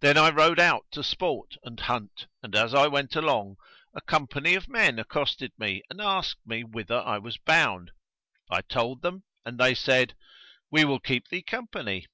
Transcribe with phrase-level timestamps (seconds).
[0.00, 3.54] Then I rode out to sport and hunt and, as I went along,
[3.94, 7.92] a company of men accosted me and asked me whither I was bound
[8.50, 10.16] I told them and they said,
[10.72, 12.08] "We will keep thee company."